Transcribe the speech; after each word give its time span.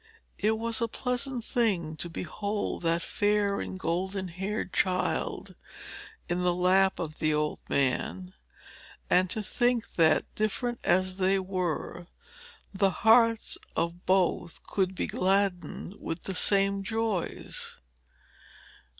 It 0.39 0.57
was 0.57 0.81
a 0.81 0.87
pleasant 0.87 1.43
thing 1.45 1.95
to 1.97 2.09
behold 2.09 2.81
that 2.81 3.03
fair 3.03 3.59
and 3.61 3.79
golden 3.79 4.29
haired 4.29 4.73
child 4.73 5.53
in 6.27 6.41
the 6.41 6.55
lap 6.55 6.97
of 6.97 7.19
the 7.19 7.35
old 7.35 7.59
man, 7.69 8.33
and 9.11 9.29
to 9.29 9.43
think 9.43 9.93
that, 9.97 10.25
different 10.33 10.79
as 10.83 11.17
they 11.17 11.37
were, 11.37 12.07
the 12.73 12.89
hearts 13.05 13.59
of 13.75 14.07
both 14.07 14.63
could 14.63 14.95
be 14.95 15.05
gladdened 15.05 15.93
with 15.99 16.23
the 16.23 16.33
same 16.33 16.81
joys. 16.81 17.77